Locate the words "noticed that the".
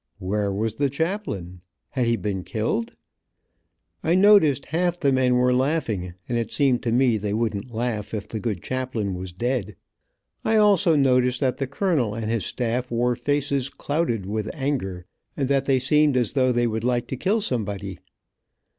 10.95-11.67